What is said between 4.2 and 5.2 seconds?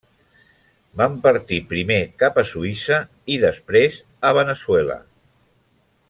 a Veneçuela.